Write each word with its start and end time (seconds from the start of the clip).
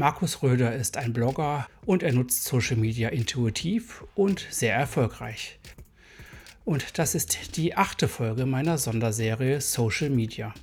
Markus 0.00 0.42
Röder 0.42 0.74
ist 0.74 0.96
ein 0.96 1.12
Blogger 1.12 1.66
und 1.84 2.02
er 2.02 2.14
nutzt 2.14 2.44
Social 2.44 2.78
Media 2.78 3.10
intuitiv 3.10 4.02
und 4.14 4.46
sehr 4.48 4.74
erfolgreich. 4.74 5.58
Und 6.64 6.98
das 6.98 7.14
ist 7.14 7.58
die 7.58 7.76
achte 7.76 8.08
Folge 8.08 8.46
meiner 8.46 8.78
Sonderserie 8.78 9.60
Social 9.60 10.08
Media. 10.08 10.54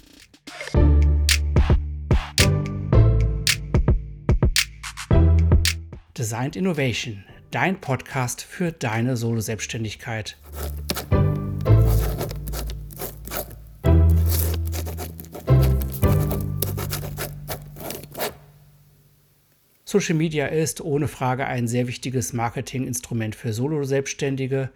Designed 6.18 6.56
Innovation, 6.56 7.24
dein 7.52 7.80
Podcast 7.80 8.42
für 8.42 8.72
deine 8.72 9.18
Solo-Selbstständigkeit. 9.18 10.36
Social 19.89 20.15
Media 20.15 20.47
ist 20.47 20.82
ohne 20.82 21.07
Frage 21.07 21.46
ein 21.46 21.69
sehr 21.69 21.87
wichtiges 21.87 22.33
Marketinginstrument 22.33 23.36
für 23.36 23.54
Solo-Selbstständige. 23.54 24.69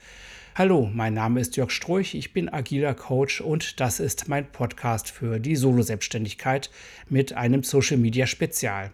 Hallo, 0.56 0.90
mein 0.90 1.14
Name 1.14 1.42
ist 1.42 1.58
Jörg 1.58 1.70
Stroich, 1.70 2.16
ich 2.16 2.32
bin 2.32 2.48
agiler 2.48 2.94
Coach 2.94 3.42
und 3.42 3.82
das 3.82 4.00
ist 4.00 4.30
mein 4.30 4.50
Podcast 4.50 5.12
für 5.12 5.42
die 5.42 5.58
Solo-Selbstständigkeit 5.58 6.70
mit 7.10 7.34
einem 7.34 7.64
Social 7.64 7.98
Media 7.98 8.26
Spezial. 8.26 8.92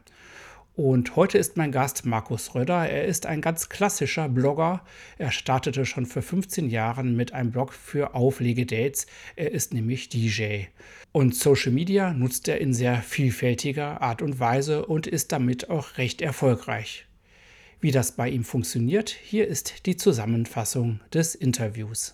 Und 0.77 1.15
heute 1.15 1.39
ist 1.39 1.57
mein 1.57 1.71
Gast 1.71 2.05
Markus 2.05 2.53
Röder. 2.53 2.87
Er 2.87 3.05
ist 3.05 3.25
ein 3.25 3.41
ganz 3.41 3.67
klassischer 3.67 4.29
Blogger. 4.29 4.83
Er 5.17 5.31
startete 5.31 5.87
schon 5.87 6.05
vor 6.05 6.21
15 6.21 6.69
Jahren 6.69 7.15
mit 7.15 7.33
einem 7.33 7.49
Blog 7.49 7.73
für 7.73 8.13
Auflegedates. 8.13 9.07
Er 9.35 9.51
ist 9.51 9.73
nämlich 9.73 10.09
DJ. 10.09 10.65
Und 11.11 11.33
Social 11.33 11.71
Media 11.71 12.13
nutzt 12.13 12.47
er 12.47 12.61
in 12.61 12.75
sehr 12.75 13.01
vielfältiger 13.01 14.03
Art 14.03 14.21
und 14.21 14.39
Weise 14.39 14.85
und 14.85 15.07
ist 15.07 15.31
damit 15.31 15.71
auch 15.71 15.97
recht 15.97 16.21
erfolgreich. 16.21 17.07
Wie 17.81 17.89
das 17.89 18.11
bei 18.11 18.29
ihm 18.29 18.43
funktioniert, 18.43 19.09
hier 19.09 19.47
ist 19.47 19.87
die 19.87 19.97
Zusammenfassung 19.97 20.99
des 21.11 21.33
Interviews. 21.33 22.13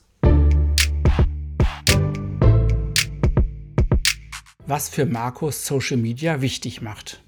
Was 4.66 4.88
für 4.88 5.06
Markus 5.06 5.66
Social 5.66 5.98
Media 5.98 6.40
wichtig 6.40 6.82
macht. 6.82 7.23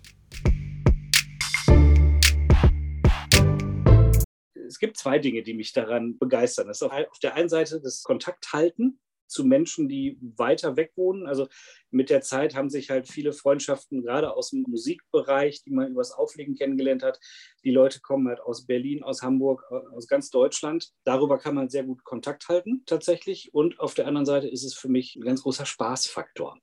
Es 4.76 4.80
gibt 4.80 4.98
zwei 4.98 5.20
Dinge, 5.20 5.42
die 5.42 5.54
mich 5.54 5.72
daran 5.72 6.18
begeistern. 6.18 6.68
Das 6.68 6.82
ist 6.82 6.92
auf 6.92 7.20
der 7.24 7.36
einen 7.36 7.48
Seite 7.48 7.80
das 7.80 8.04
Kontakthalten 8.04 9.00
zu 9.26 9.46
Menschen, 9.46 9.88
die 9.88 10.20
weiter 10.36 10.76
weg 10.76 10.92
wohnen. 10.98 11.28
Also 11.28 11.48
mit 11.92 12.10
der 12.10 12.20
Zeit 12.20 12.56
haben 12.56 12.70
sich 12.70 12.90
halt 12.90 13.08
viele 13.08 13.32
Freundschaften, 13.32 14.04
gerade 14.04 14.34
aus 14.34 14.50
dem 14.50 14.66
Musikbereich, 14.68 15.64
die 15.64 15.72
man 15.72 15.92
übers 15.92 16.12
Auflegen 16.12 16.56
kennengelernt 16.56 17.04
hat. 17.04 17.22
Die 17.64 17.72
Leute 17.72 18.02
kommen 18.02 18.28
halt 18.28 18.42
aus 18.42 18.66
Berlin, 18.66 19.02
aus 19.02 19.22
Hamburg, 19.22 19.64
aus 19.72 20.08
ganz 20.08 20.30
Deutschland. 20.30 20.92
Darüber 21.06 21.38
kann 21.38 21.56
man 21.56 21.70
sehr 21.70 21.86
gut 21.86 22.04
Kontakt 22.04 22.50
halten 22.50 22.84
tatsächlich. 22.86 23.54
Und 23.54 23.80
auf 23.80 23.94
der 23.94 24.08
anderen 24.08 24.26
Seite 24.26 24.50
ist 24.50 24.66
es 24.66 24.74
für 24.74 24.90
mich 24.90 25.16
ein 25.16 25.24
ganz 25.24 25.44
großer 25.44 25.66
Spaßfaktor. 25.66 26.60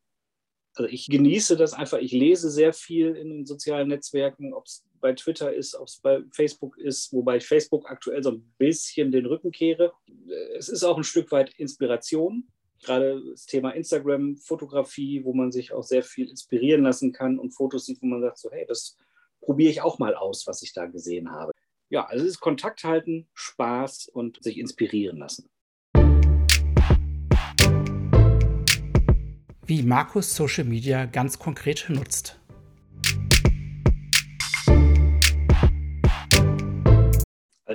Also 0.74 0.86
ich 0.90 1.06
genieße 1.06 1.56
das 1.56 1.72
einfach. 1.72 1.98
Ich 1.98 2.12
lese 2.12 2.50
sehr 2.50 2.74
viel 2.74 3.16
in 3.16 3.30
den 3.30 3.46
sozialen 3.46 3.88
Netzwerken, 3.88 4.52
ob 4.52 4.66
es 4.66 4.84
bei 5.02 5.12
Twitter 5.12 5.52
ist, 5.52 5.74
ob 5.74 5.88
es 5.88 5.98
bei 5.98 6.22
Facebook 6.30 6.78
ist, 6.78 7.12
wobei 7.12 7.36
ich 7.36 7.46
Facebook 7.46 7.90
aktuell 7.90 8.22
so 8.22 8.30
ein 8.30 8.54
bisschen 8.56 9.12
den 9.12 9.26
Rücken 9.26 9.50
kehre. 9.50 9.92
Es 10.56 10.70
ist 10.70 10.84
auch 10.84 10.96
ein 10.96 11.04
Stück 11.04 11.30
weit 11.32 11.52
Inspiration. 11.58 12.48
Gerade 12.80 13.22
das 13.30 13.44
Thema 13.44 13.72
Instagram, 13.72 14.38
Fotografie, 14.38 15.24
wo 15.24 15.34
man 15.34 15.52
sich 15.52 15.72
auch 15.72 15.82
sehr 15.82 16.02
viel 16.02 16.30
inspirieren 16.30 16.82
lassen 16.82 17.12
kann 17.12 17.38
und 17.38 17.50
Fotos 17.50 17.84
sieht, 17.84 18.00
wo 18.00 18.06
man 18.06 18.22
sagt, 18.22 18.38
so 18.38 18.50
hey, 18.50 18.64
das 18.66 18.96
probiere 19.40 19.70
ich 19.70 19.82
auch 19.82 19.98
mal 19.98 20.14
aus, 20.14 20.46
was 20.46 20.62
ich 20.62 20.72
da 20.72 20.86
gesehen 20.86 21.30
habe. 21.30 21.52
Ja, 21.90 22.06
also 22.06 22.24
es 22.24 22.32
ist 22.32 22.40
Kontakt 22.40 22.84
halten, 22.84 23.28
Spaß 23.34 24.08
und 24.08 24.42
sich 24.42 24.56
inspirieren 24.58 25.18
lassen. 25.18 25.50
wie 29.72 29.82
Markus 29.82 30.36
Social 30.36 30.64
Media 30.64 31.06
ganz 31.06 31.38
konkret 31.38 31.86
nutzt. 31.88 32.38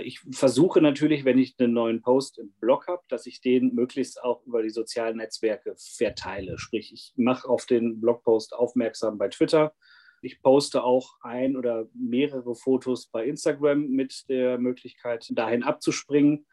Ich 0.01 0.21
versuche 0.31 0.81
natürlich, 0.81 1.25
wenn 1.25 1.37
ich 1.37 1.55
einen 1.59 1.73
neuen 1.73 2.01
Post 2.01 2.39
im 2.39 2.51
Blog 2.59 2.87
habe, 2.87 3.03
dass 3.09 3.25
ich 3.25 3.41
den 3.41 3.73
möglichst 3.73 4.23
auch 4.23 4.45
über 4.45 4.63
die 4.63 4.69
sozialen 4.69 5.17
Netzwerke 5.17 5.75
verteile. 5.77 6.57
Sprich, 6.57 6.93
ich 6.93 7.13
mache 7.15 7.47
auf 7.47 7.65
den 7.65 8.01
Blogpost 8.01 8.53
aufmerksam 8.53 9.17
bei 9.17 9.27
Twitter. 9.27 9.73
Ich 10.21 10.41
poste 10.41 10.83
auch 10.83 11.17
ein 11.21 11.55
oder 11.55 11.87
mehrere 11.93 12.55
Fotos 12.55 13.07
bei 13.07 13.25
Instagram 13.25 13.87
mit 13.87 14.27
der 14.29 14.57
Möglichkeit, 14.57 15.27
dahin 15.29 15.63
abzuspringen 15.63 16.45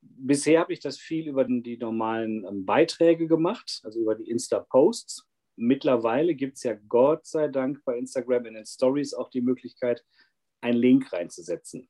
bisher 0.00 0.60
habe 0.60 0.72
ich 0.72 0.80
das 0.80 0.98
viel 0.98 1.28
über 1.28 1.44
die 1.44 1.76
normalen 1.76 2.44
ähm, 2.44 2.64
Beiträge 2.64 3.26
gemacht, 3.26 3.80
also 3.84 4.00
über 4.00 4.14
die 4.14 4.30
Insta-Posts. 4.30 5.26
Mittlerweile 5.56 6.34
gibt 6.34 6.56
es 6.56 6.64
ja 6.64 6.74
Gott 6.88 7.26
sei 7.26 7.48
Dank 7.48 7.82
bei 7.84 7.96
Instagram 7.96 8.46
in 8.46 8.54
den 8.54 8.66
Stories 8.66 9.14
auch 9.14 9.30
die 9.30 9.40
Möglichkeit, 9.40 10.04
einen 10.60 10.78
Link 10.78 11.12
reinzusetzen 11.12 11.88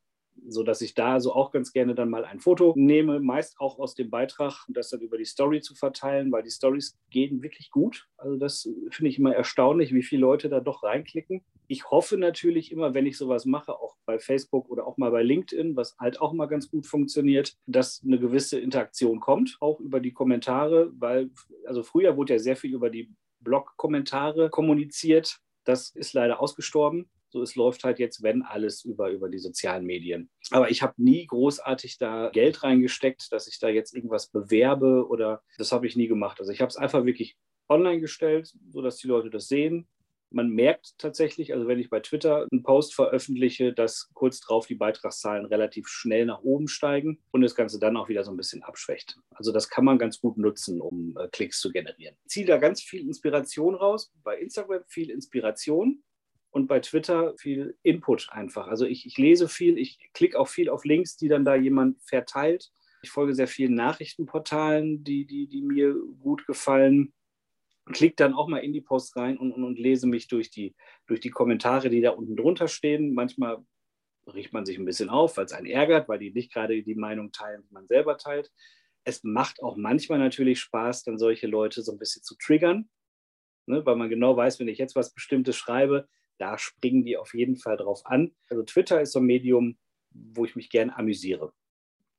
so 0.48 0.62
dass 0.62 0.80
ich 0.80 0.94
da 0.94 1.20
so 1.20 1.34
auch 1.34 1.50
ganz 1.50 1.72
gerne 1.72 1.94
dann 1.94 2.10
mal 2.10 2.24
ein 2.24 2.40
Foto 2.40 2.72
nehme, 2.76 3.20
meist 3.20 3.58
auch 3.58 3.78
aus 3.78 3.94
dem 3.94 4.10
Beitrag 4.10 4.66
und 4.68 4.76
das 4.76 4.90
dann 4.90 5.00
über 5.00 5.18
die 5.18 5.24
Story 5.24 5.60
zu 5.60 5.74
verteilen, 5.74 6.30
weil 6.32 6.42
die 6.42 6.50
Stories 6.50 6.96
gehen 7.10 7.42
wirklich 7.42 7.70
gut. 7.70 8.08
Also 8.16 8.36
das 8.36 8.68
finde 8.90 9.10
ich 9.10 9.18
immer 9.18 9.34
erstaunlich, 9.34 9.92
wie 9.92 10.02
viele 10.02 10.22
Leute 10.22 10.48
da 10.48 10.60
doch 10.60 10.82
reinklicken. 10.82 11.44
Ich 11.68 11.90
hoffe 11.90 12.16
natürlich 12.16 12.70
immer, 12.70 12.94
wenn 12.94 13.06
ich 13.06 13.16
sowas 13.18 13.44
mache, 13.44 13.72
auch 13.72 13.96
bei 14.04 14.18
Facebook 14.18 14.68
oder 14.68 14.86
auch 14.86 14.96
mal 14.98 15.10
bei 15.10 15.22
LinkedIn, 15.22 15.76
was 15.76 15.96
halt 15.98 16.20
auch 16.20 16.32
mal 16.32 16.46
ganz 16.46 16.70
gut 16.70 16.86
funktioniert, 16.86 17.56
dass 17.66 18.02
eine 18.04 18.18
gewisse 18.18 18.58
Interaktion 18.60 19.20
kommt, 19.20 19.56
auch 19.60 19.80
über 19.80 20.00
die 20.00 20.12
Kommentare, 20.12 20.92
weil 20.98 21.30
also 21.66 21.82
früher 21.82 22.16
wurde 22.16 22.34
ja 22.34 22.38
sehr 22.38 22.56
viel 22.56 22.74
über 22.74 22.90
die 22.90 23.12
Blog-Kommentare 23.40 24.50
kommuniziert. 24.50 25.38
Das 25.64 25.90
ist 25.90 26.12
leider 26.12 26.40
ausgestorben. 26.40 27.08
So, 27.28 27.42
es 27.42 27.56
läuft 27.56 27.84
halt 27.84 27.98
jetzt, 27.98 28.22
wenn 28.22 28.42
alles 28.42 28.84
über, 28.84 29.10
über 29.10 29.28
die 29.28 29.38
sozialen 29.38 29.84
Medien. 29.84 30.30
Aber 30.50 30.70
ich 30.70 30.82
habe 30.82 30.94
nie 30.96 31.26
großartig 31.26 31.98
da 31.98 32.30
Geld 32.30 32.62
reingesteckt, 32.62 33.32
dass 33.32 33.46
ich 33.46 33.58
da 33.58 33.68
jetzt 33.68 33.94
irgendwas 33.94 34.28
bewerbe 34.28 35.06
oder 35.08 35.42
das 35.58 35.72
habe 35.72 35.86
ich 35.86 35.96
nie 35.96 36.08
gemacht. 36.08 36.40
Also 36.40 36.52
ich 36.52 36.60
habe 36.60 36.68
es 36.68 36.76
einfach 36.76 37.04
wirklich 37.04 37.36
online 37.68 38.00
gestellt, 38.00 38.52
sodass 38.70 38.98
die 38.98 39.08
Leute 39.08 39.30
das 39.30 39.48
sehen. 39.48 39.88
Man 40.30 40.50
merkt 40.50 40.98
tatsächlich, 40.98 41.54
also 41.54 41.68
wenn 41.68 41.78
ich 41.78 41.88
bei 41.88 42.00
Twitter 42.00 42.46
einen 42.50 42.64
Post 42.64 42.94
veröffentliche, 42.94 43.72
dass 43.72 44.10
kurz 44.12 44.40
drauf 44.40 44.66
die 44.66 44.74
Beitragszahlen 44.74 45.46
relativ 45.46 45.86
schnell 45.86 46.26
nach 46.26 46.42
oben 46.42 46.66
steigen 46.66 47.20
und 47.30 47.42
das 47.42 47.54
Ganze 47.54 47.78
dann 47.78 47.96
auch 47.96 48.08
wieder 48.08 48.24
so 48.24 48.32
ein 48.32 48.36
bisschen 48.36 48.64
abschwächt. 48.64 49.18
Also 49.30 49.52
das 49.52 49.68
kann 49.68 49.84
man 49.84 49.98
ganz 49.98 50.20
gut 50.20 50.36
nutzen, 50.36 50.80
um 50.80 51.16
äh, 51.16 51.28
Klicks 51.28 51.60
zu 51.60 51.70
generieren. 51.70 52.16
Ich 52.24 52.30
ziehe 52.30 52.46
da 52.46 52.58
ganz 52.58 52.82
viel 52.82 53.06
Inspiration 53.06 53.76
raus. 53.76 54.12
Bei 54.24 54.36
Instagram 54.36 54.82
viel 54.88 55.10
Inspiration 55.10 56.02
und 56.56 56.68
bei 56.68 56.80
Twitter 56.80 57.36
viel 57.36 57.76
Input 57.82 58.28
einfach. 58.30 58.66
Also 58.66 58.86
ich, 58.86 59.04
ich 59.04 59.18
lese 59.18 59.46
viel, 59.46 59.76
ich 59.76 59.98
klicke 60.14 60.40
auch 60.40 60.48
viel 60.48 60.70
auf 60.70 60.86
Links, 60.86 61.18
die 61.18 61.28
dann 61.28 61.44
da 61.44 61.54
jemand 61.54 62.00
verteilt. 62.00 62.72
Ich 63.02 63.10
folge 63.10 63.34
sehr 63.34 63.46
vielen 63.46 63.74
Nachrichtenportalen, 63.74 65.04
die, 65.04 65.26
die, 65.26 65.48
die 65.48 65.60
mir 65.60 65.94
gut 66.18 66.46
gefallen. 66.46 67.12
Klicke 67.92 68.16
dann 68.16 68.32
auch 68.32 68.48
mal 68.48 68.60
in 68.60 68.72
die 68.72 68.80
Post 68.80 69.16
rein 69.16 69.36
und, 69.36 69.52
und, 69.52 69.64
und 69.64 69.78
lese 69.78 70.06
mich 70.06 70.28
durch 70.28 70.50
die, 70.50 70.74
durch 71.06 71.20
die 71.20 71.28
Kommentare, 71.28 71.90
die 71.90 72.00
da 72.00 72.12
unten 72.12 72.36
drunter 72.36 72.68
stehen. 72.68 73.12
Manchmal 73.12 73.62
riecht 74.26 74.54
man 74.54 74.64
sich 74.64 74.78
ein 74.78 74.86
bisschen 74.86 75.10
auf, 75.10 75.36
weil 75.36 75.44
es 75.44 75.52
einen 75.52 75.66
ärgert, 75.66 76.08
weil 76.08 76.20
die 76.20 76.32
nicht 76.32 76.54
gerade 76.54 76.82
die 76.82 76.94
Meinung 76.94 77.32
teilen, 77.32 77.64
die 77.68 77.74
man 77.74 77.86
selber 77.86 78.16
teilt. 78.16 78.50
Es 79.04 79.22
macht 79.24 79.62
auch 79.62 79.76
manchmal 79.76 80.20
natürlich 80.20 80.60
Spaß, 80.60 81.02
dann 81.02 81.18
solche 81.18 81.48
Leute 81.48 81.82
so 81.82 81.92
ein 81.92 81.98
bisschen 81.98 82.22
zu 82.22 82.34
triggern, 82.38 82.88
ne, 83.66 83.84
weil 83.84 83.96
man 83.96 84.08
genau 84.08 84.34
weiß, 84.38 84.58
wenn 84.58 84.68
ich 84.68 84.78
jetzt 84.78 84.96
was 84.96 85.12
Bestimmtes 85.12 85.56
schreibe, 85.56 86.08
da 86.38 86.58
springen 86.58 87.04
die 87.04 87.16
auf 87.16 87.34
jeden 87.34 87.56
Fall 87.56 87.76
drauf 87.76 88.04
an. 88.04 88.32
Also 88.48 88.62
Twitter 88.62 89.00
ist 89.00 89.12
so 89.12 89.20
ein 89.20 89.26
Medium, 89.26 89.76
wo 90.10 90.44
ich 90.44 90.56
mich 90.56 90.70
gern 90.70 90.90
amüsiere. 90.90 91.52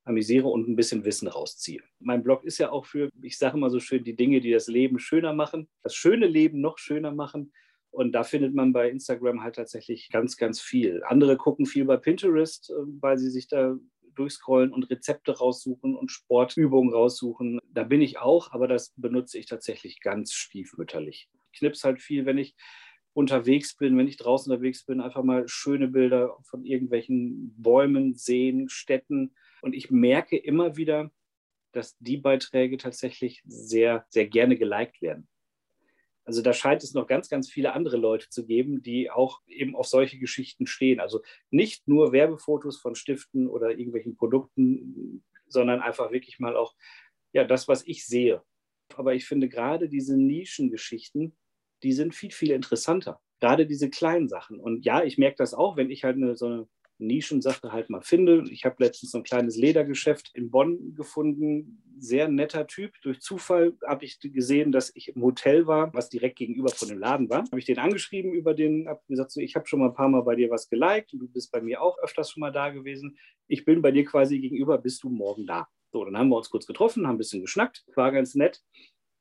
Amüsiere 0.04 0.48
und 0.48 0.70
ein 0.70 0.76
bisschen 0.76 1.04
Wissen 1.04 1.28
rausziehe. 1.28 1.82
Mein 2.00 2.24
Blog 2.24 2.44
ist 2.44 2.58
ja 2.58 2.72
auch 2.72 2.86
für, 2.86 3.10
ich 3.22 3.38
sage 3.38 3.58
immer 3.58 3.70
so 3.70 3.80
schön, 3.80 4.04
die 4.04 4.16
Dinge, 4.16 4.40
die 4.40 4.52
das 4.52 4.68
Leben 4.68 5.00
schöner 5.00 5.34
machen, 5.34 5.68
das 5.84 5.96
schöne 5.96 6.28
Leben 6.28 6.62
noch 6.62 6.78
schöner 6.78 7.12
machen. 7.12 7.52
Und 7.92 8.12
da 8.14 8.24
findet 8.24 8.54
man 8.54 8.74
bei 8.74 8.90
Instagram 8.90 9.42
halt 9.42 9.56
tatsächlich 9.56 10.10
ganz, 10.10 10.38
ganz 10.38 10.62
viel. 10.62 11.04
Andere 11.04 11.36
gucken 11.36 11.66
viel 11.66 11.86
bei 11.86 11.98
Pinterest, 11.98 12.70
äh, 12.70 12.74
weil 13.02 13.18
sie 13.18 13.30
sich 13.30 13.48
da 13.48 13.76
durchscrollen 14.16 14.74
und 14.74 14.90
Rezepte 14.90 15.38
raussuchen 15.38 15.96
und 15.96 16.12
Sportübungen 16.12 16.94
raussuchen. 16.94 17.60
Da 17.72 17.84
bin 17.84 18.02
ich 18.02 18.18
auch, 18.18 18.52
aber 18.52 18.68
das 18.68 18.94
benutze 18.96 19.38
ich 19.38 19.46
tatsächlich 19.46 20.02
ganz 20.02 20.34
stiefmütterlich. 20.34 21.30
Ich 21.52 21.60
knips 21.60 21.84
halt 21.84 22.02
viel, 22.02 22.26
wenn 22.26 22.38
ich 22.38 22.56
unterwegs 23.18 23.76
bin, 23.76 23.98
wenn 23.98 24.08
ich 24.08 24.18
draußen 24.18 24.52
unterwegs 24.52 24.86
bin, 24.86 25.02
einfach 25.02 25.24
mal 25.24 25.48
schöne 25.48 25.88
Bilder 25.88 26.38
von 26.44 26.64
irgendwelchen 26.64 27.52
Bäumen, 27.58 28.14
Seen, 28.14 28.70
Städten. 28.70 29.34
Und 29.64 29.74
ich 29.74 29.90
merke 29.90 30.38
immer 30.38 30.78
wieder, 30.78 31.10
dass 31.72 31.98
die 31.98 32.18
Beiträge 32.18 32.78
tatsächlich 32.78 33.42
sehr, 33.48 34.06
sehr 34.10 34.28
gerne 34.28 34.56
geliked 34.56 35.02
werden. 35.02 35.28
Also 36.26 36.44
da 36.44 36.54
scheint 36.54 36.84
es 36.84 36.94
noch 36.94 37.08
ganz, 37.08 37.28
ganz 37.28 37.50
viele 37.50 37.74
andere 37.74 37.98
Leute 37.98 38.30
zu 38.30 38.46
geben, 38.46 38.84
die 38.84 39.10
auch 39.10 39.42
eben 39.48 39.76
auf 39.76 39.88
solche 39.88 40.20
Geschichten 40.20 40.68
stehen. 40.68 41.00
Also 41.00 41.24
nicht 41.50 41.88
nur 41.88 42.12
Werbefotos 42.12 42.78
von 42.80 42.94
Stiften 42.94 43.48
oder 43.48 43.72
irgendwelchen 43.72 44.16
Produkten, 44.16 45.24
sondern 45.48 45.80
einfach 45.80 46.12
wirklich 46.12 46.38
mal 46.38 46.56
auch 46.56 46.76
ja, 47.34 47.46
das, 47.46 47.68
was 47.68 47.84
ich 47.88 48.06
sehe. 48.06 48.44
Aber 48.96 49.16
ich 49.16 49.26
finde 49.26 49.50
gerade 49.50 49.90
diese 49.90 50.18
Nischengeschichten, 50.18 51.36
die 51.84 51.94
sind 51.94 52.16
viel, 52.16 52.32
viel 52.32 52.52
interessanter. 52.52 53.20
Gerade 53.40 53.68
diese 53.68 53.90
kleinen 53.90 54.28
Sachen. 54.28 54.60
Und 54.60 54.86
ja, 54.86 55.04
ich 55.04 55.18
merke 55.18 55.38
das 55.38 55.54
auch, 55.54 55.78
wenn 55.78 55.92
ich 55.92 56.04
halt 56.04 56.16
eine, 56.16 56.36
so 56.36 56.48
eine 56.48 56.68
Nischensache 57.00 57.72
halt 57.72 57.90
mal 57.90 58.02
finde. 58.02 58.44
Ich 58.50 58.66
habe 58.66 58.84
letztens 58.84 59.12
so 59.12 59.20
ein 59.20 59.24
kleines 59.24 59.56
Ledergeschäft 59.56 60.32
in 60.34 60.50
Bonn 60.50 60.96
gefunden. 60.96 61.84
Sehr 62.00 62.28
netter 62.28 62.68
Typ. 62.68 62.94
Durch 63.02 63.20
Zufall 63.22 63.74
habe 63.86 64.06
ich 64.06 64.20
gesehen, 64.20 64.72
dass 64.72 64.92
ich 64.96 65.16
im 65.16 65.22
Hotel 65.22 65.68
war, 65.68 65.94
was 65.94 66.10
direkt 66.10 66.38
gegenüber 66.38 66.70
von 66.70 66.88
dem 66.88 67.00
Laden 67.00 67.30
war. 67.30 67.44
Habe 67.44 67.60
ich 67.60 67.66
den 67.66 67.80
angeschrieben 67.80 68.34
über 68.34 68.54
den, 68.54 68.88
habe 68.88 69.02
gesagt, 69.08 69.32
so, 69.32 69.40
ich 69.40 69.56
habe 69.56 69.68
schon 69.68 69.80
mal 69.80 69.90
ein 69.90 69.96
paar 69.96 70.10
Mal 70.10 70.22
bei 70.22 70.36
dir 70.36 70.50
was 70.50 70.70
geliked 70.70 71.14
und 71.14 71.20
du 71.20 71.28
bist 71.28 71.52
bei 71.52 71.62
mir 71.62 71.82
auch 71.82 71.98
öfters 72.00 72.32
schon 72.32 72.42
mal 72.42 72.52
da 72.52 72.70
gewesen. 72.70 73.18
Ich 73.48 73.66
bin 73.66 73.82
bei 73.82 73.92
dir 73.92 74.06
quasi 74.06 74.40
gegenüber, 74.40 74.78
bist 74.78 75.04
du 75.04 75.10
morgen 75.10 75.46
da? 75.46 75.68
So, 75.92 76.04
dann 76.04 76.18
haben 76.18 76.30
wir 76.30 76.38
uns 76.38 76.50
kurz 76.50 76.68
getroffen, 76.68 77.08
haben 77.08 77.16
ein 77.16 77.20
bisschen 77.20 77.42
geschnackt, 77.42 77.86
war 77.96 78.12
ganz 78.12 78.36
nett. 78.36 78.62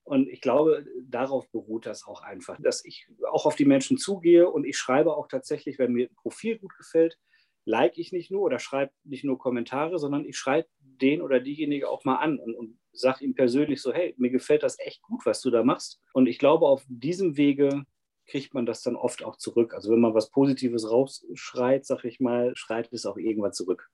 Und 0.07 0.29
ich 0.29 0.41
glaube, 0.41 0.87
darauf 1.03 1.51
beruht 1.51 1.85
das 1.85 2.07
auch 2.07 2.23
einfach, 2.23 2.57
dass 2.61 2.85
ich 2.85 3.09
auch 3.29 3.45
auf 3.45 3.57
die 3.57 3.65
Menschen 3.65 3.99
zugehe 3.99 4.49
und 4.49 4.65
ich 4.65 4.79
schreibe 4.79 5.17
auch 5.17 5.27
tatsächlich, 5.27 5.81
wenn 5.81 5.93
mir 5.93 6.07
ein 6.07 6.15
Profil 6.15 6.59
gut 6.59 6.77
gefällt, 6.77 7.19
like 7.65 7.99
ich 7.99 8.13
nicht 8.13 8.31
nur 8.31 8.43
oder 8.43 8.61
schreibe 8.61 8.93
nicht 9.03 9.25
nur 9.25 9.37
Kommentare, 9.37 9.99
sondern 9.99 10.25
ich 10.25 10.37
schreibe 10.37 10.69
den 10.79 11.21
oder 11.21 11.41
diejenige 11.41 11.91
auch 11.91 12.05
mal 12.05 12.19
an 12.19 12.39
und, 12.39 12.55
und 12.55 12.79
sage 12.93 13.25
ihm 13.25 13.35
persönlich 13.35 13.83
so, 13.83 13.93
hey, 13.93 14.15
mir 14.17 14.31
gefällt 14.31 14.63
das 14.63 14.79
echt 14.79 15.03
gut, 15.03 15.27
was 15.27 15.41
du 15.41 15.51
da 15.51 15.65
machst. 15.65 16.01
Und 16.13 16.29
ich 16.29 16.39
glaube, 16.39 16.69
auf 16.69 16.85
diesem 16.87 17.37
Wege 17.37 17.85
kriegt 18.29 18.55
man 18.55 18.65
das 18.65 18.83
dann 18.83 18.95
oft 18.95 19.25
auch 19.25 19.37
zurück. 19.37 19.75
Also 19.75 19.91
wenn 19.91 20.01
man 20.01 20.15
was 20.15 20.31
Positives 20.31 20.89
rausschreit, 20.89 21.85
sag 21.85 22.05
ich 22.05 22.21
mal, 22.21 22.53
schreit 22.55 22.93
es 22.93 23.07
auch 23.07 23.17
irgendwann 23.17 23.53
zurück. 23.53 23.91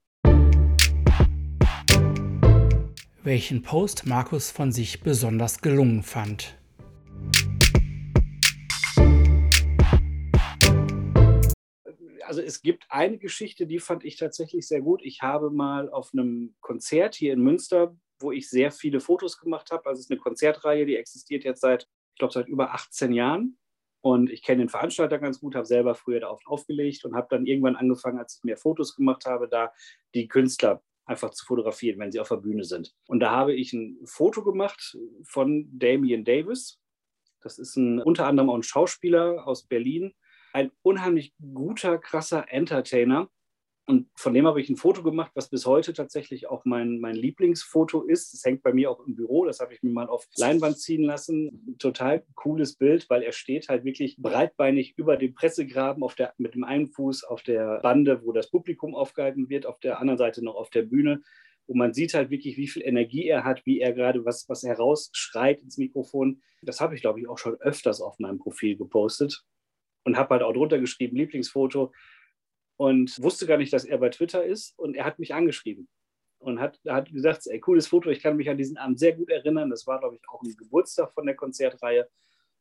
Welchen 3.25 3.63
Post 3.63 4.05
Markus 4.05 4.51
von 4.51 4.73
sich 4.73 5.01
besonders 5.01 5.61
gelungen 5.61 6.03
fand. 6.03 6.59
also 12.25 12.41
es 12.41 12.63
gibt 12.63 12.87
eine 12.89 13.19
Geschichte, 13.19 13.67
die 13.67 13.79
fand 13.79 14.05
ich 14.05 14.17
tatsächlich 14.17 14.67
sehr 14.67 14.81
gut. 14.81 15.03
Ich 15.05 15.21
habe 15.21 15.51
mal 15.51 15.91
auf 15.91 16.13
einem 16.15 16.55
Konzert 16.61 17.15
hier 17.15 17.35
in 17.35 17.43
Münster, 17.43 17.95
wo 18.21 18.33
ich 18.33 18.49
sehr 18.49 18.73
viele 18.73 19.01
Fotos 19.01 19.39
gemacht 19.39 19.71
habe, 19.71 19.87
also 19.87 19.99
es 19.99 20.07
ist 20.07 20.11
eine 20.11 20.19
Konzertreihe, 20.19 20.87
die 20.87 20.97
existiert 20.97 21.45
jetzt 21.45 21.61
seit, 21.61 21.83
ich 22.15 22.19
glaube, 22.19 22.33
seit 22.33 22.49
über 22.49 22.73
18 22.73 23.13
Jahren. 23.13 23.59
Und 24.01 24.31
ich 24.31 24.43
kenne 24.43 24.63
den 24.63 24.71
Veranstalter 24.71 25.19
ganz 25.19 25.41
gut, 25.41 25.55
habe 25.55 25.67
selber 25.67 25.95
früher 25.95 26.21
da 26.21 26.31
oft 26.31 26.47
aufgelegt 26.47 27.05
und 27.05 27.15
habe 27.15 27.27
dann 27.29 27.45
irgendwann 27.45 27.77
angefangen, 27.77 28.19
als 28.19 28.39
ich 28.39 28.45
mehr 28.45 28.57
Fotos 28.57 28.97
gemacht 28.97 29.27
habe, 29.27 29.47
da 29.47 29.71
die 30.15 30.27
Künstler 30.27 30.83
einfach 31.13 31.31
zu 31.31 31.45
fotografieren, 31.45 31.99
wenn 31.99 32.11
sie 32.11 32.21
auf 32.21 32.29
der 32.29 32.37
Bühne 32.37 32.65
sind. 32.65 32.93
Und 33.07 33.21
da 33.21 33.31
habe 33.31 33.55
ich 33.55 33.73
ein 33.73 33.99
Foto 34.05 34.43
gemacht 34.43 34.99
von 35.23 35.69
Damien 35.73 36.25
Davis. 36.25 36.81
Das 37.41 37.59
ist 37.59 37.77
ein, 37.77 38.01
unter 38.01 38.27
anderem 38.27 38.51
auch 38.51 38.57
ein 38.57 38.63
Schauspieler 38.63 39.47
aus 39.47 39.67
Berlin, 39.67 40.15
ein 40.53 40.71
unheimlich 40.83 41.35
guter, 41.55 41.99
krasser 41.99 42.47
Entertainer. 42.51 43.31
Und 43.93 44.09
von 44.17 44.33
dem 44.33 44.47
habe 44.47 44.59
ich 44.59 44.71
ein 44.71 44.77
Foto 44.77 45.03
gemacht, 45.03 45.33
was 45.35 45.51
bis 45.51 45.67
heute 45.67 45.93
tatsächlich 45.93 46.49
auch 46.49 46.65
mein, 46.65 46.99
mein 46.99 47.15
Lieblingsfoto 47.15 48.05
ist. 48.05 48.33
Das 48.33 48.43
hängt 48.43 48.63
bei 48.63 48.73
mir 48.73 48.91
auch 48.91 49.07
im 49.07 49.15
Büro. 49.15 49.45
Das 49.45 49.61
habe 49.61 49.75
ich 49.75 49.83
mir 49.83 49.93
mal 49.93 50.09
auf 50.09 50.27
Leinwand 50.39 50.79
ziehen 50.79 51.03
lassen. 51.03 51.77
Total 51.79 52.25
cooles 52.35 52.77
Bild, 52.77 53.11
weil 53.11 53.23
er 53.23 53.33
steht 53.33 53.69
halt 53.69 53.85
wirklich 53.85 54.17
breitbeinig 54.17 54.95
über 54.97 55.19
dem 55.19 55.35
Pressegraben 55.35 56.03
auf 56.03 56.15
der, 56.15 56.33
mit 56.39 56.55
dem 56.55 56.65
einen 56.65 56.87
Fuß 56.87 57.25
auf 57.25 57.43
der 57.43 57.81
Bande, 57.83 58.25
wo 58.25 58.33
das 58.33 58.49
Publikum 58.49 58.95
aufgehalten 58.95 59.51
wird, 59.51 59.67
auf 59.67 59.79
der 59.79 60.01
anderen 60.01 60.17
Seite 60.17 60.43
noch 60.43 60.55
auf 60.55 60.71
der 60.71 60.85
Bühne. 60.85 61.21
Und 61.67 61.77
man 61.77 61.93
sieht 61.93 62.15
halt 62.15 62.31
wirklich, 62.31 62.57
wie 62.57 62.69
viel 62.69 62.81
Energie 62.81 63.29
er 63.29 63.45
hat, 63.45 63.67
wie 63.67 63.79
er 63.79 63.93
gerade 63.93 64.25
was, 64.25 64.49
was 64.49 64.63
herausschreit 64.63 65.61
ins 65.61 65.77
Mikrofon. 65.77 66.41
Das 66.63 66.81
habe 66.81 66.95
ich, 66.95 67.03
glaube 67.03 67.21
ich, 67.21 67.29
auch 67.29 67.37
schon 67.37 67.61
öfters 67.61 68.01
auf 68.01 68.19
meinem 68.19 68.39
Profil 68.39 68.75
gepostet 68.75 69.45
und 70.05 70.17
habe 70.17 70.31
halt 70.31 70.43
auch 70.43 70.53
drunter 70.53 70.79
geschrieben, 70.79 71.17
Lieblingsfoto 71.17 71.93
und 72.83 73.23
wusste 73.23 73.47
gar 73.47 73.59
nicht, 73.59 73.73
dass 73.73 73.85
er 73.85 73.99
bei 73.99 74.09
Twitter 74.09 74.45
ist. 74.45 74.77
Und 74.77 74.97
er 74.97 75.05
hat 75.05 75.21
mich 75.21 75.33
angeschrieben 75.35 75.87
und 76.41 76.59
hat, 76.59 76.81
hat 76.89 77.13
gesagt, 77.13 77.47
ey, 77.47 77.61
cooles 77.61 77.87
Foto, 77.87 78.11
ich 78.11 78.21
kann 78.21 78.37
mich 78.37 78.51
an 78.51 78.59
diesen 78.59 78.77
Abend 78.77 78.99
sehr 78.99 79.13
gut 79.13 79.31
erinnern, 79.31 79.71
das 79.71 79.87
war, 79.87 80.01
glaube 80.01 80.17
ich, 80.17 80.29
auch 80.29 80.43
ein 80.43 80.57
Geburtstag 80.57 81.15
von 81.15 81.25
der 81.25 81.37
Konzertreihe. 81.37 82.09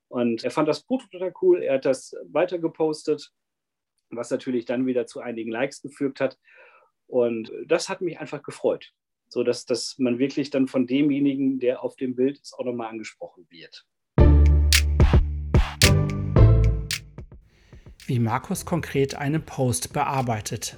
Und 0.09 0.43
er 0.43 0.51
fand 0.51 0.67
das 0.67 0.83
Foto 0.83 1.07
total 1.11 1.33
cool, 1.41 1.63
er 1.63 1.73
hat 1.73 1.85
das 1.85 2.15
weiter 2.29 2.59
gepostet, 2.59 3.31
was 4.11 4.29
natürlich 4.29 4.65
dann 4.65 4.85
wieder 4.85 5.07
zu 5.07 5.21
einigen 5.21 5.49
Likes 5.49 5.81
geführt 5.81 6.19
hat. 6.19 6.37
Und 7.07 7.51
das 7.65 7.89
hat 7.89 8.01
mich 8.01 8.19
einfach 8.19 8.43
gefreut, 8.43 8.93
so 9.27 9.43
dass, 9.43 9.65
dass 9.65 9.97
man 9.97 10.19
wirklich 10.19 10.51
dann 10.51 10.67
von 10.67 10.85
demjenigen, 10.85 11.57
der 11.57 11.81
auf 11.81 11.95
dem 11.95 12.13
Bild 12.15 12.37
ist, 12.37 12.53
auch 12.53 12.65
nochmal 12.65 12.89
angesprochen 12.89 13.47
wird. 13.49 13.87
Wie 18.11 18.19
Markus 18.19 18.65
konkret 18.65 19.15
einen 19.15 19.45
Post 19.45 19.93
bearbeitet. 19.93 20.77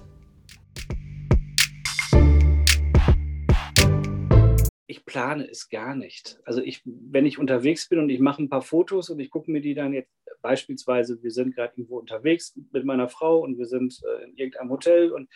Ich 4.85 5.03
plane 5.03 5.49
es 5.49 5.67
gar 5.67 5.95
nicht. 5.95 6.39
Also 6.45 6.61
ich, 6.61 6.83
wenn 6.85 7.25
ich 7.25 7.39
unterwegs 7.39 7.89
bin 7.89 7.97
und 7.97 8.09
ich 8.09 8.19
mache 8.19 8.43
ein 8.43 8.49
paar 8.49 8.61
Fotos 8.61 9.09
und 9.09 9.19
ich 9.19 9.31
gucke 9.31 9.49
mir 9.49 9.61
die 9.61 9.73
dann 9.73 9.93
jetzt 9.93 10.11
beispielsweise, 10.43 11.23
wir 11.23 11.31
sind 11.31 11.55
gerade 11.55 11.73
irgendwo 11.75 11.97
unterwegs 11.97 12.55
mit 12.71 12.85
meiner 12.85 13.09
Frau 13.09 13.39
und 13.39 13.57
wir 13.57 13.65
sind 13.65 13.99
äh, 14.03 14.25
in 14.25 14.35
irgendeinem 14.35 14.69
Hotel 14.69 15.11
und 15.11 15.27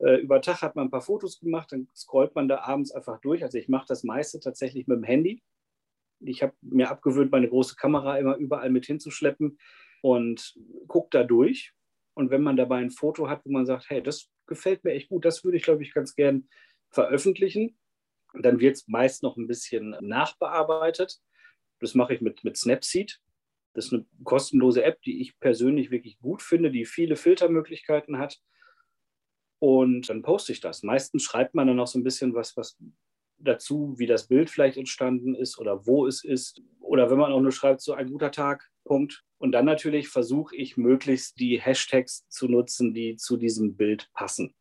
äh, 0.00 0.16
über 0.16 0.42
Tag 0.42 0.60
hat 0.60 0.76
man 0.76 0.88
ein 0.88 0.90
paar 0.90 1.00
Fotos 1.00 1.40
gemacht, 1.40 1.72
dann 1.72 1.88
scrollt 1.96 2.34
man 2.34 2.48
da 2.48 2.58
abends 2.58 2.92
einfach 2.92 3.18
durch. 3.22 3.42
Also 3.42 3.56
ich 3.56 3.70
mache 3.70 3.86
das 3.88 4.04
meiste 4.04 4.40
tatsächlich 4.40 4.86
mit 4.86 4.98
dem 4.98 5.04
Handy. 5.04 5.42
Ich 6.22 6.42
habe 6.42 6.52
mir 6.60 6.90
abgewöhnt, 6.90 7.32
meine 7.32 7.48
große 7.48 7.76
Kamera 7.76 8.18
immer 8.18 8.36
überall 8.36 8.68
mit 8.68 8.84
hinzuschleppen 8.84 9.56
und 10.02 10.54
guckt 10.86 11.14
da 11.14 11.24
durch. 11.24 11.72
Und 12.14 12.30
wenn 12.30 12.42
man 12.42 12.56
dabei 12.56 12.78
ein 12.78 12.90
Foto 12.90 13.28
hat, 13.28 13.44
wo 13.44 13.50
man 13.50 13.66
sagt, 13.66 13.88
hey, 13.88 14.02
das 14.02 14.30
gefällt 14.46 14.84
mir 14.84 14.92
echt 14.92 15.08
gut, 15.08 15.24
das 15.24 15.44
würde 15.44 15.56
ich, 15.56 15.62
glaube 15.62 15.82
ich, 15.82 15.94
ganz 15.94 16.14
gern 16.14 16.48
veröffentlichen, 16.90 17.78
dann 18.34 18.60
wird 18.60 18.76
es 18.76 18.88
meist 18.88 19.22
noch 19.22 19.36
ein 19.36 19.46
bisschen 19.46 19.96
nachbearbeitet. 20.00 21.18
Das 21.80 21.94
mache 21.94 22.14
ich 22.14 22.20
mit, 22.20 22.44
mit 22.44 22.56
Snapseed. 22.56 23.20
Das 23.72 23.86
ist 23.86 23.92
eine 23.92 24.06
kostenlose 24.24 24.82
App, 24.82 25.00
die 25.02 25.20
ich 25.20 25.38
persönlich 25.38 25.90
wirklich 25.90 26.18
gut 26.18 26.42
finde, 26.42 26.70
die 26.70 26.84
viele 26.84 27.16
Filtermöglichkeiten 27.16 28.18
hat. 28.18 28.40
Und 29.60 30.08
dann 30.08 30.22
poste 30.22 30.52
ich 30.52 30.60
das. 30.60 30.82
Meistens 30.82 31.22
schreibt 31.22 31.54
man 31.54 31.66
dann 31.66 31.76
noch 31.76 31.86
so 31.86 31.98
ein 31.98 32.04
bisschen 32.04 32.34
was, 32.34 32.56
was 32.56 32.78
dazu, 33.38 33.94
wie 33.98 34.06
das 34.06 34.26
Bild 34.26 34.50
vielleicht 34.50 34.76
entstanden 34.76 35.34
ist 35.34 35.58
oder 35.58 35.86
wo 35.86 36.06
es 36.06 36.24
ist. 36.24 36.62
Oder 36.80 37.10
wenn 37.10 37.18
man 37.18 37.32
auch 37.32 37.40
nur 37.40 37.52
schreibt, 37.52 37.80
so 37.80 37.92
ein 37.92 38.10
guter 38.10 38.30
Tag, 38.30 38.70
Punkt. 38.90 39.22
Und 39.38 39.52
dann 39.52 39.64
natürlich 39.64 40.08
versuche 40.08 40.56
ich 40.56 40.76
möglichst 40.76 41.38
die 41.38 41.60
Hashtags 41.60 42.26
zu 42.28 42.48
nutzen, 42.48 42.92
die 42.92 43.14
zu 43.14 43.36
diesem 43.36 43.76
Bild 43.76 44.10
passen. 44.14 44.52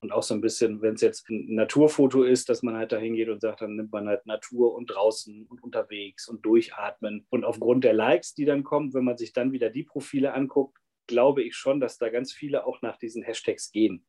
Und 0.00 0.10
auch 0.12 0.24
so 0.24 0.34
ein 0.34 0.40
bisschen, 0.40 0.82
wenn 0.82 0.94
es 0.94 1.00
jetzt 1.00 1.28
ein 1.28 1.54
Naturfoto 1.54 2.24
ist, 2.24 2.48
dass 2.48 2.62
man 2.62 2.76
halt 2.76 2.90
da 2.90 2.98
hingeht 2.98 3.28
und 3.28 3.40
sagt, 3.40 3.60
dann 3.60 3.76
nimmt 3.76 3.92
man 3.92 4.08
halt 4.08 4.26
Natur 4.26 4.74
und 4.74 4.86
draußen 4.86 5.46
und 5.46 5.62
unterwegs 5.62 6.28
und 6.28 6.44
durchatmen. 6.44 7.26
Und 7.30 7.44
aufgrund 7.44 7.84
der 7.84 7.92
Likes, 7.94 8.34
die 8.34 8.44
dann 8.44 8.64
kommen, 8.64 8.94
wenn 8.94 9.04
man 9.04 9.16
sich 9.16 9.32
dann 9.32 9.52
wieder 9.52 9.70
die 9.70 9.84
Profile 9.84 10.34
anguckt, 10.34 10.78
glaube 11.06 11.44
ich 11.44 11.54
schon, 11.54 11.78
dass 11.78 11.98
da 11.98 12.08
ganz 12.08 12.32
viele 12.32 12.66
auch 12.66 12.82
nach 12.82 12.98
diesen 12.98 13.22
Hashtags 13.22 13.70
gehen 13.70 14.04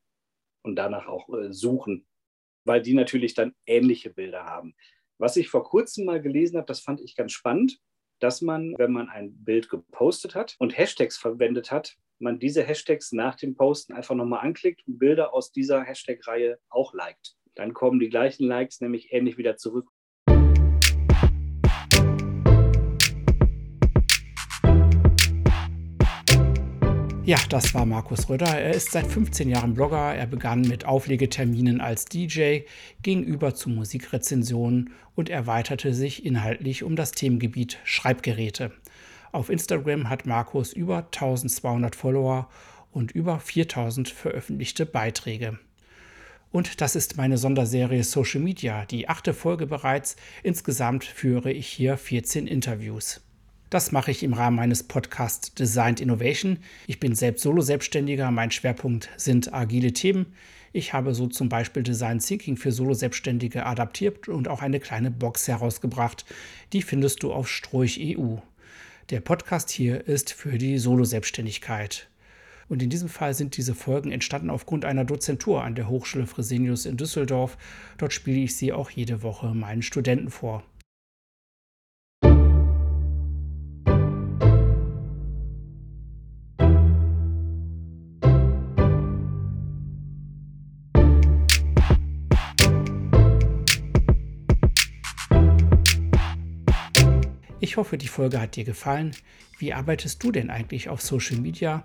und 0.64 0.76
danach 0.76 1.08
auch 1.08 1.30
äh, 1.30 1.54
suchen 1.54 2.08
weil 2.66 2.82
die 2.82 2.94
natürlich 2.94 3.34
dann 3.34 3.56
ähnliche 3.66 4.10
Bilder 4.12 4.46
haben. 4.46 4.76
Was 5.18 5.36
ich 5.36 5.50
vor 5.50 5.64
kurzem 5.64 6.06
mal 6.06 6.22
gelesen 6.22 6.58
habe, 6.58 6.68
das 6.68 6.80
fand 6.82 7.02
ich 7.02 7.16
ganz 7.16 7.32
spannend, 7.32 7.80
dass 8.20 8.42
man, 8.42 8.76
wenn 8.78 8.92
man 8.92 9.10
ein 9.10 9.34
Bild 9.44 9.70
gepostet 9.70 10.36
hat 10.36 10.56
und 10.60 10.78
Hashtags 10.78 11.18
verwendet 11.18 11.72
hat, 11.72 11.98
man 12.20 12.40
diese 12.40 12.64
Hashtags 12.64 13.12
nach 13.12 13.36
dem 13.36 13.56
Posten 13.56 13.94
einfach 13.94 14.16
nochmal 14.16 14.42
anklickt 14.42 14.86
und 14.88 15.00
Bilder 15.00 15.34
aus 15.34 15.52
dieser 15.52 15.84
Hashtag-Reihe 15.84 16.60
auch 16.70 16.94
liked. 16.94 17.36
Dann 17.56 17.74
kommen 17.74 18.00
die 18.00 18.10
gleichen 18.10 18.46
Likes 18.48 18.82
nämlich 18.82 19.12
ähnlich 19.12 19.38
wieder 19.38 19.58
zurück 19.58 19.90
Ja, 27.30 27.38
das 27.48 27.76
war 27.76 27.86
Markus 27.86 28.28
Röder. 28.28 28.60
Er 28.60 28.74
ist 28.74 28.90
seit 28.90 29.06
15 29.06 29.50
Jahren 29.50 29.76
Blogger. 29.76 30.16
Er 30.16 30.26
begann 30.26 30.62
mit 30.62 30.86
Auflegeterminen 30.86 31.80
als 31.80 32.06
DJ, 32.06 32.62
ging 33.04 33.22
über 33.22 33.54
zu 33.54 33.70
Musikrezensionen 33.70 34.94
und 35.14 35.30
erweiterte 35.30 35.94
sich 35.94 36.26
inhaltlich 36.26 36.82
um 36.82 36.96
das 36.96 37.12
Themengebiet 37.12 37.78
Schreibgeräte. 37.84 38.72
Auf 39.32 39.52
Instagram 39.52 40.10
hat 40.10 40.26
Markus 40.26 40.74
über 40.74 41.06
1200 41.06 41.96
Follower 41.96 42.50
und 42.92 43.12
über 43.12 43.40
4000 43.40 44.10
veröffentlichte 44.10 44.88
Beiträge. 44.88 45.60
Und 46.52 46.82
das 46.82 46.96
ist 46.96 47.18
meine 47.18 47.38
Sonderserie 47.38 48.04
Social 48.04 48.42
Media, 48.42 48.88
die 48.88 49.08
achte 49.08 49.36
Folge 49.36 49.68
bereits. 49.68 50.16
Insgesamt 50.42 51.04
führe 51.04 51.52
ich 51.52 51.68
hier 51.68 51.96
14 51.96 52.48
Interviews. 52.48 53.22
Das 53.70 53.92
mache 53.92 54.10
ich 54.10 54.24
im 54.24 54.34
Rahmen 54.34 54.56
meines 54.56 54.82
Podcasts 54.82 55.54
Designed 55.54 56.02
Innovation. 56.02 56.58
Ich 56.88 57.00
bin 57.00 57.14
selbst 57.14 57.44
Solo-Selbstständiger. 57.44 58.32
Mein 58.32 58.50
Schwerpunkt 58.50 59.10
sind 59.16 59.54
agile 59.54 59.94
Themen. 59.94 60.34
Ich 60.74 60.94
habe 60.94 61.14
so 61.14 61.28
zum 61.28 61.50
Beispiel 61.50 61.84
Design 61.84 62.18
Thinking 62.18 62.58
für 62.58 62.72
Solo-Selbstständige 62.72 63.68
adaptiert 63.68 64.28
und 64.28 64.48
auch 64.48 64.64
eine 64.64 64.80
kleine 64.80 65.12
Box 65.12 65.48
herausgebracht. 65.48 66.26
Die 66.74 66.82
findest 66.82 67.22
du 67.22 67.32
auf 67.32 67.48
Stroich 67.48 68.00
EU. 68.18 68.38
Der 69.12 69.20
Podcast 69.20 69.70
hier 69.70 70.08
ist 70.08 70.34
für 70.34 70.58
die 70.58 70.80
Solo-Selbstständigkeit. 70.80 72.10
Und 72.70 72.82
in 72.82 72.90
diesem 72.90 73.10
Fall 73.10 73.36
sind 73.36 73.56
diese 73.56 73.76
Folgen 73.76 74.12
entstanden 74.12 74.50
aufgrund 74.50 74.84
einer 74.84 75.06
Dozentur 75.06 75.64
an 75.64 75.76
der 75.76 75.90
Hochschule 75.90 76.26
Fresenius 76.26 76.88
in 76.88 76.98
Düsseldorf. 76.98 77.56
Dort 78.00 78.14
spiele 78.14 78.40
ich 78.40 78.56
sie 78.56 78.74
auch 78.74 78.90
jede 78.90 79.22
Woche 79.22 79.54
meinen 79.54 79.84
Studenten 79.84 80.32
vor. 80.32 80.64
Ich 97.70 97.78
hoffe, 97.78 98.00
die 98.00 98.08
Folge 98.08 98.42
hat 98.42 98.56
dir 98.56 98.64
gefallen. 98.64 99.12
Wie 99.60 99.74
arbeitest 99.74 100.24
du 100.24 100.32
denn 100.32 100.50
eigentlich 100.50 100.90
auf 100.90 101.04
Social 101.04 101.38
Media? 101.38 101.84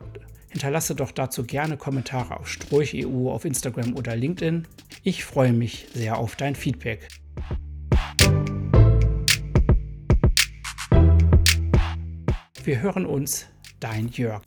Hinterlasse 0.48 0.94
doch 0.94 1.10
dazu 1.10 1.44
gerne 1.44 1.76
Kommentare 1.76 2.40
auf 2.40 2.48
Stroich.eu, 2.48 3.30
auf 3.30 3.44
Instagram 3.44 3.94
oder 3.94 4.16
LinkedIn. 4.16 4.66
Ich 5.02 5.26
freue 5.26 5.52
mich 5.52 5.86
sehr 5.92 6.16
auf 6.16 6.36
dein 6.36 6.54
Feedback. 6.54 7.06
Wir 12.64 12.80
hören 12.80 13.04
uns, 13.04 13.44
dein 13.78 14.08
Jörg. 14.08 14.42